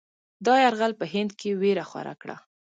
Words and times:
دا 0.45 0.53
یرغل 0.63 0.91
په 0.99 1.05
هند 1.13 1.31
کې 1.39 1.49
وېره 1.61 1.85
خوره 1.89 2.13
کړه. 2.21 2.37